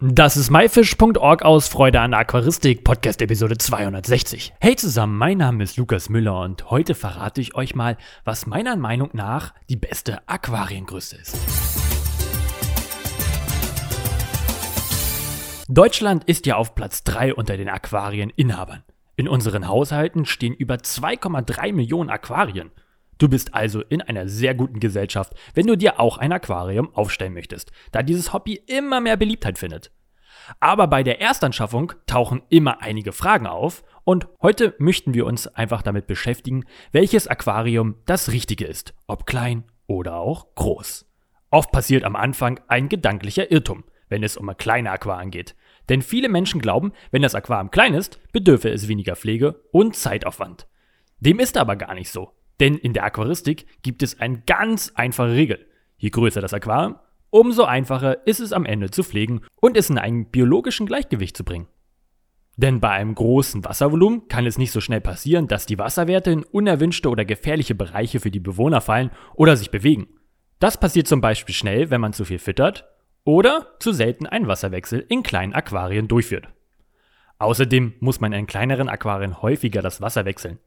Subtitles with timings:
[0.00, 4.54] Das ist myfish.org aus Freude an Aquaristik, Podcast Episode 260.
[4.60, 8.76] Hey zusammen, mein Name ist Lukas Müller und heute verrate ich euch mal, was meiner
[8.76, 11.36] Meinung nach die beste Aquariengröße ist.
[15.66, 18.84] Deutschland ist ja auf Platz 3 unter den Aquarieninhabern.
[19.16, 22.70] In unseren Haushalten stehen über 2,3 Millionen Aquarien.
[23.18, 27.34] Du bist also in einer sehr guten Gesellschaft, wenn du dir auch ein Aquarium aufstellen
[27.34, 29.90] möchtest, da dieses Hobby immer mehr Beliebtheit findet.
[30.60, 35.82] Aber bei der Erstanschaffung tauchen immer einige Fragen auf und heute möchten wir uns einfach
[35.82, 41.06] damit beschäftigen, welches Aquarium das richtige ist, ob klein oder auch groß.
[41.50, 45.56] Oft passiert am Anfang ein gedanklicher Irrtum, wenn es um kleine Aquarien geht.
[45.88, 50.68] Denn viele Menschen glauben, wenn das Aquarium klein ist, bedürfe es weniger Pflege und Zeitaufwand.
[51.20, 52.37] Dem ist aber gar nicht so.
[52.60, 55.66] Denn in der Aquaristik gibt es eine ganz einfache Regel.
[55.96, 56.96] Je größer das Aquarium,
[57.30, 61.44] umso einfacher ist es am Ende zu pflegen und es in einen biologischen Gleichgewicht zu
[61.44, 61.68] bringen.
[62.56, 66.42] Denn bei einem großen Wasservolumen kann es nicht so schnell passieren, dass die Wasserwerte in
[66.42, 70.08] unerwünschte oder gefährliche Bereiche für die Bewohner fallen oder sich bewegen.
[70.58, 72.88] Das passiert zum Beispiel schnell, wenn man zu viel füttert
[73.22, 76.48] oder zu selten einen Wasserwechsel in kleinen Aquarien durchführt.
[77.38, 80.58] Außerdem muss man in kleineren Aquarien häufiger das Wasser wechseln.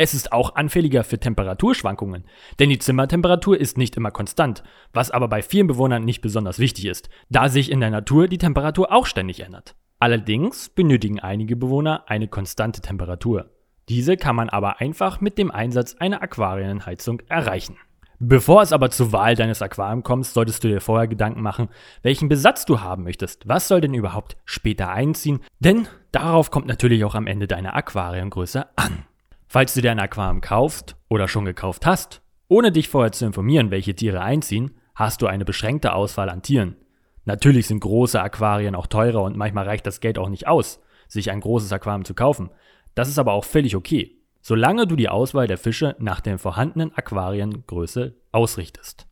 [0.00, 2.22] Es ist auch anfälliger für Temperaturschwankungen,
[2.60, 6.84] denn die Zimmertemperatur ist nicht immer konstant, was aber bei vielen Bewohnern nicht besonders wichtig
[6.84, 9.74] ist, da sich in der Natur die Temperatur auch ständig ändert.
[9.98, 13.50] Allerdings benötigen einige Bewohner eine konstante Temperatur.
[13.88, 17.76] Diese kann man aber einfach mit dem Einsatz einer Aquarienheizung erreichen.
[18.20, 21.70] Bevor es aber zur Wahl deines Aquariums kommt, solltest du dir vorher Gedanken machen,
[22.02, 23.48] welchen Besatz du haben möchtest.
[23.48, 25.40] Was soll denn überhaupt später einziehen?
[25.58, 29.04] Denn darauf kommt natürlich auch am Ende deine Aquariengröße an.
[29.50, 33.70] Falls du dir ein Aquarium kaufst oder schon gekauft hast, ohne dich vorher zu informieren,
[33.70, 36.76] welche Tiere einziehen, hast du eine beschränkte Auswahl an Tieren.
[37.24, 41.30] Natürlich sind große Aquarien auch teurer und manchmal reicht das Geld auch nicht aus, sich
[41.30, 42.50] ein großes Aquarium zu kaufen.
[42.94, 46.94] Das ist aber auch völlig okay, solange du die Auswahl der Fische nach der vorhandenen
[46.94, 49.07] Aquariengröße ausrichtest.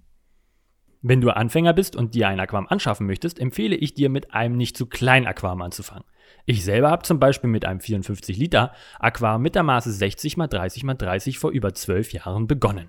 [1.08, 4.56] Wenn du Anfänger bist und dir ein Aquarium anschaffen möchtest, empfehle ich dir mit einem
[4.56, 6.02] nicht zu kleinen Aquarium anzufangen.
[6.46, 10.48] Ich selber habe zum Beispiel mit einem 54 Liter Aquarium mit der Maße 60 x
[10.50, 12.88] 30 x 30 vor über 12 Jahren begonnen.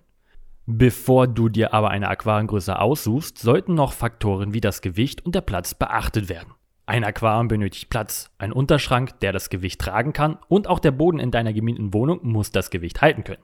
[0.66, 5.42] Bevor du dir aber eine Aquariengröße aussuchst, sollten noch Faktoren wie das Gewicht und der
[5.42, 6.56] Platz beachtet werden.
[6.88, 11.20] Ein Aquarium benötigt Platz, ein Unterschrank, der das Gewicht tragen kann und auch der Boden
[11.20, 13.44] in deiner gemieteten Wohnung muss das Gewicht halten können.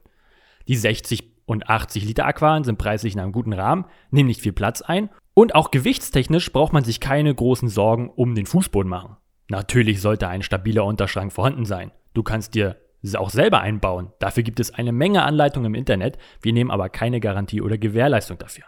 [0.68, 4.54] Die 60 und 80 Liter Aquarien sind preislich in einem guten Rahmen, nehmen nicht viel
[4.54, 9.18] Platz ein und auch gewichtstechnisch braucht man sich keine großen Sorgen um den Fußboden machen.
[9.50, 11.92] Natürlich sollte ein stabiler Unterschrank vorhanden sein.
[12.14, 12.78] Du kannst dir
[13.16, 14.14] auch selber einbauen.
[14.20, 16.18] Dafür gibt es eine Menge Anleitungen im Internet.
[16.42, 18.64] Wir nehmen aber keine Garantie oder Gewährleistung dafür.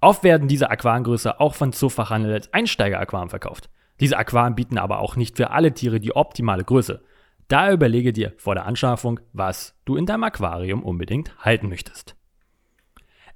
[0.00, 3.70] Oft werden diese Aquariengröße auch von Zoofachhandel als Einsteiger-Aquarien verkauft.
[4.00, 7.02] Diese Aquarien bieten aber auch nicht für alle Tiere die optimale Größe.
[7.48, 12.14] Daher überlege dir vor der Anschaffung, was du in deinem Aquarium unbedingt halten möchtest.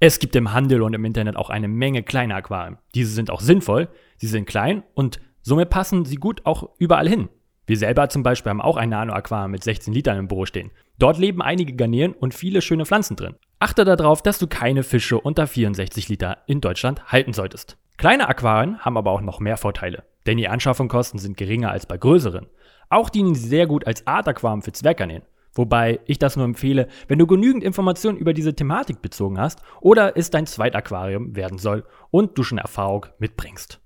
[0.00, 2.78] Es gibt im Handel und im Internet auch eine Menge kleine Aquarien.
[2.94, 7.28] Diese sind auch sinnvoll, sie sind klein und Somit passen sie gut auch überall hin.
[7.66, 10.70] Wir selber zum Beispiel haben auch ein Nano-Aquarium mit 16 Litern im Büro stehen.
[10.98, 13.34] Dort leben einige Garnelen und viele schöne Pflanzen drin.
[13.58, 17.76] Achte darauf, dass du keine Fische unter 64 Liter in Deutschland halten solltest.
[17.98, 21.98] Kleine Aquarien haben aber auch noch mehr Vorteile, denn die Anschaffungskosten sind geringer als bei
[21.98, 22.46] größeren.
[22.88, 25.24] Auch dienen sie sehr gut als Art-Aquarium für Zwerggarnelen.
[25.54, 30.16] Wobei ich das nur empfehle, wenn du genügend Informationen über diese Thematik bezogen hast oder
[30.16, 33.80] es dein Zweitaquarium werden soll und du schon Erfahrung mitbringst.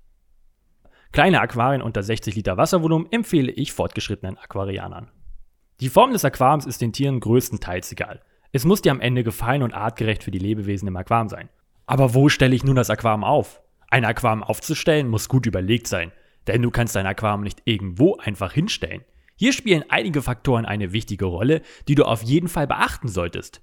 [1.11, 5.09] Kleine Aquarien unter 60 Liter Wasservolumen empfehle ich fortgeschrittenen Aquarianern.
[5.79, 8.21] Die Form des Aquariums ist den Tieren größtenteils egal.
[8.51, 11.49] Es muss dir am Ende gefallen und artgerecht für die Lebewesen im Aquarium sein.
[11.85, 13.61] Aber wo stelle ich nun das Aquarium auf?
[13.89, 16.11] Ein Aquarium aufzustellen muss gut überlegt sein,
[16.47, 19.03] denn du kannst dein Aquarium nicht irgendwo einfach hinstellen.
[19.35, 23.61] Hier spielen einige Faktoren eine wichtige Rolle, die du auf jeden Fall beachten solltest.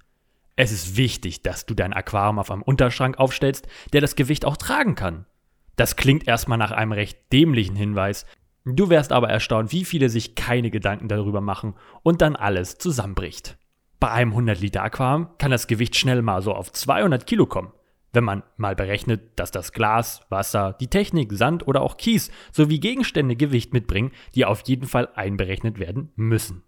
[0.56, 4.56] Es ist wichtig, dass du dein Aquarium auf einem Unterschrank aufstellst, der das Gewicht auch
[4.56, 5.26] tragen kann.
[5.74, 8.24] Das klingt erstmal nach einem recht dämlichen Hinweis.
[8.64, 13.58] Du wärst aber erstaunt, wie viele sich keine Gedanken darüber machen und dann alles zusammenbricht.
[13.98, 17.72] Bei einem 100 Liter Aquarium kann das Gewicht schnell mal so auf 200 Kilo kommen.
[18.14, 22.78] Wenn man mal berechnet, dass das Glas, Wasser, die Technik, Sand oder auch Kies sowie
[22.78, 26.62] Gegenstände Gewicht mitbringen, die auf jeden Fall einberechnet werden müssen.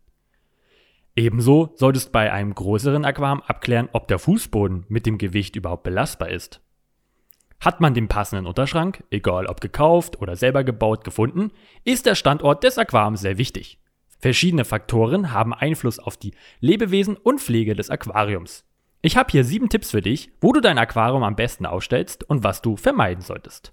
[1.15, 6.31] Ebenso solltest bei einem größeren Aquarium abklären, ob der Fußboden mit dem Gewicht überhaupt belastbar
[6.31, 6.61] ist.
[7.61, 11.53] Hat man den passenden Unterschrank, egal ob gekauft oder selber gebaut, gefunden,
[11.85, 13.79] ist der Standort des Aquariums sehr wichtig.
[14.19, 18.65] Verschiedene Faktoren haben Einfluss auf die Lebewesen und Pflege des Aquariums.
[19.07, 22.43] Ich habe hier sieben Tipps für dich, wo du dein Aquarium am besten aufstellst und
[22.43, 23.73] was du vermeiden solltest.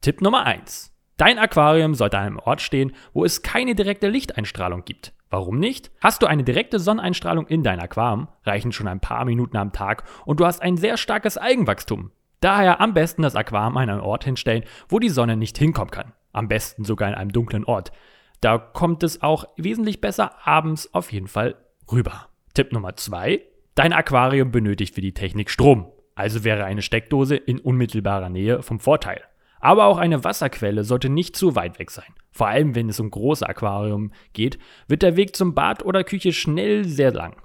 [0.00, 0.92] Tipp Nummer 1.
[1.16, 5.12] Dein Aquarium sollte an einem Ort stehen, wo es keine direkte Lichteinstrahlung gibt.
[5.30, 5.92] Warum nicht?
[6.00, 10.02] Hast du eine direkte Sonneneinstrahlung in dein Aquarium, reichen schon ein paar Minuten am Tag
[10.24, 12.10] und du hast ein sehr starkes Algenwachstum.
[12.40, 16.14] Daher am besten das Aquarium an einen Ort hinstellen, wo die Sonne nicht hinkommen kann.
[16.32, 17.92] Am besten sogar in einem dunklen Ort.
[18.40, 21.54] Da kommt es auch wesentlich besser abends auf jeden Fall
[21.92, 22.26] rüber.
[22.54, 23.40] Tipp Nummer 2.
[23.76, 25.92] Dein Aquarium benötigt für die Technik Strom.
[26.14, 29.20] Also wäre eine Steckdose in unmittelbarer Nähe vom Vorteil.
[29.60, 32.06] Aber auch eine Wasserquelle sollte nicht zu weit weg sein.
[32.32, 34.58] Vor allem, wenn es um große Aquarium geht,
[34.88, 37.36] wird der Weg zum Bad oder Küche schnell sehr lang.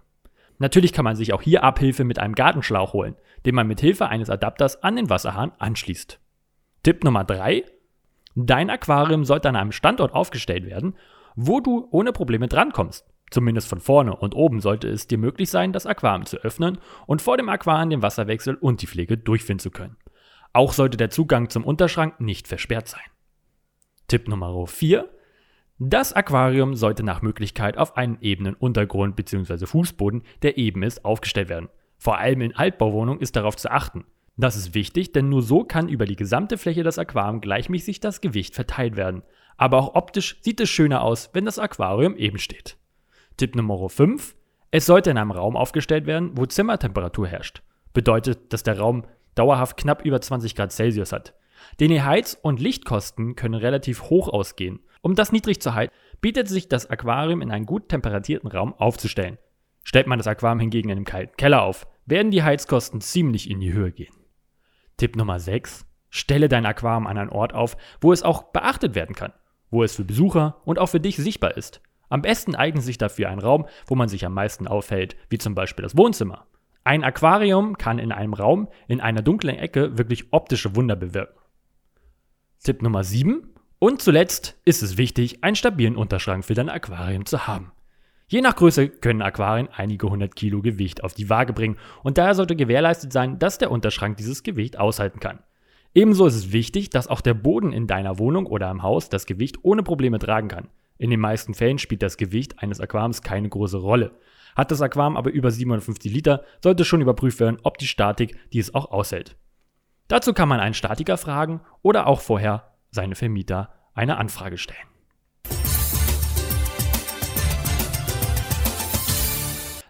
[0.58, 4.08] Natürlich kann man sich auch hier Abhilfe mit einem Gartenschlauch holen, den man mit Hilfe
[4.08, 6.18] eines Adapters an den Wasserhahn anschließt.
[6.84, 7.66] Tipp Nummer 3.
[8.36, 10.96] Dein Aquarium sollte an einem Standort aufgestellt werden,
[11.36, 13.11] wo du ohne Probleme drankommst.
[13.32, 17.22] Zumindest von vorne und oben sollte es dir möglich sein, das Aquarium zu öffnen und
[17.22, 19.96] vor dem Aquarium den Wasserwechsel und die Pflege durchführen zu können.
[20.54, 23.02] Auch sollte der Zugang zum Unterschrank nicht versperrt sein.
[24.08, 25.10] Tipp Nummer 4.
[25.80, 29.66] Das Aquarium sollte nach Möglichkeit auf einen ebenen Untergrund bzw.
[29.66, 31.70] Fußboden, der eben ist, aufgestellt werden.
[31.98, 34.04] Vor allem in Altbauwohnungen ist darauf zu achten.
[34.36, 38.20] Das ist wichtig, denn nur so kann über die gesamte Fläche des Aquariums gleichmäßig das
[38.20, 39.24] Gewicht verteilt werden.
[39.56, 42.78] Aber auch optisch sieht es schöner aus, wenn das Aquarium eben steht.
[43.38, 44.36] Tipp Nummer 5.
[44.72, 47.62] Es sollte in einem Raum aufgestellt werden, wo Zimmertemperatur herrscht.
[47.94, 49.06] Bedeutet, dass der Raum
[49.36, 51.34] dauerhaft knapp über 20 Grad Celsius hat.
[51.80, 54.80] Denn die Heiz- und Lichtkosten können relativ hoch ausgehen.
[55.02, 59.38] Um das niedrig zu halten, bietet sich das Aquarium in einen gut temperatierten Raum aufzustellen.
[59.84, 63.60] Stellt man das Aquarium hingegen in einem kalten Keller auf, werden die Heizkosten ziemlich in
[63.60, 64.14] die Höhe gehen.
[64.98, 65.86] Tipp Nummer 6.
[66.10, 69.34] Stelle dein Aquarium an einen Ort auf, wo es auch beachtet werden kann,
[69.72, 71.82] wo es für Besucher und auch für dich sichtbar ist.
[72.12, 75.56] Am besten eignet sich dafür ein Raum, wo man sich am meisten aufhält, wie zum
[75.56, 76.46] Beispiel das Wohnzimmer.
[76.84, 81.40] Ein Aquarium kann in einem Raum in einer dunklen Ecke wirklich optische Wunder bewirken.
[82.62, 83.54] Tipp Nummer 7.
[83.80, 87.72] Und zuletzt ist es wichtig, einen stabilen Unterschrank für dein Aquarium zu haben.
[88.28, 92.36] Je nach Größe können Aquarien einige hundert Kilo Gewicht auf die Waage bringen und daher
[92.36, 95.40] sollte gewährleistet sein, dass der Unterschrank dieses Gewicht aushalten kann.
[95.94, 99.26] Ebenso ist es wichtig, dass auch der Boden in deiner Wohnung oder im Haus das
[99.26, 100.68] Gewicht ohne Probleme tragen kann.
[101.02, 104.12] In den meisten Fällen spielt das Gewicht eines Aquariums keine große Rolle.
[104.56, 108.76] Hat das Aquarium aber über 750 Liter, sollte schon überprüft werden, ob die Statik dies
[108.76, 109.36] auch aushält.
[110.10, 114.91] Dazu kann man einen Statiker fragen oder auch vorher seine Vermieter eine Anfrage stellen.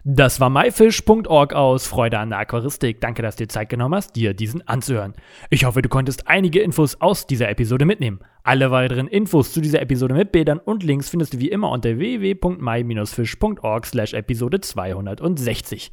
[0.04, 3.00] Das war myfish.org aus Freude an der Aquaristik.
[3.00, 5.14] Danke, dass du dir Zeit genommen hast, dir diesen anzuhören.
[5.48, 8.18] Ich hoffe, du konntest einige Infos aus dieser Episode mitnehmen.
[8.42, 11.98] Alle weiteren Infos zu dieser Episode mit Bildern und Links findest du wie immer unter
[11.98, 15.92] www.my-fish.org slash Episode 260.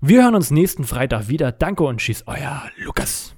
[0.00, 1.52] Wir hören uns nächsten Freitag wieder.
[1.52, 3.36] Danke und schieß euer Lukas.